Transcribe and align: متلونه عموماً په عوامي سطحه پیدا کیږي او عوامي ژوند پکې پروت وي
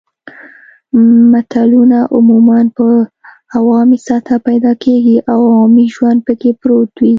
متلونه 1.31 1.97
عموماً 2.15 2.59
په 2.77 2.87
عوامي 3.57 3.97
سطحه 4.07 4.37
پیدا 4.47 4.71
کیږي 4.83 5.17
او 5.31 5.39
عوامي 5.51 5.85
ژوند 5.95 6.19
پکې 6.27 6.49
پروت 6.61 6.91
وي 7.01 7.09